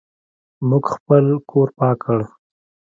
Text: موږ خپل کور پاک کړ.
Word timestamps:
موږ 0.67 0.83
خپل 0.95 1.25
کور 1.49 1.69
پاک 1.79 1.97
کړ. 2.03 2.17